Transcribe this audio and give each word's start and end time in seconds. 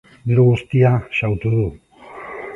Diru 0.29 0.45
guztia 0.47 0.93
xahutu 1.19 1.53
du. 1.59 1.69